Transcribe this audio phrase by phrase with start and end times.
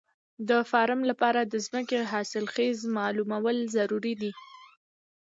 [0.49, 4.31] د فارم لپاره د ځمکې حاصلخېزي معلومول ضروري دي.